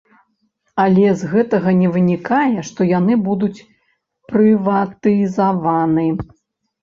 Але 0.83 1.09
з 1.19 1.27
гэтага 1.33 1.73
не 1.81 1.89
вынікае, 1.97 2.63
што 2.69 2.87
яны 2.91 3.13
будуць 3.27 3.65
прыватызаваны. 4.33 6.07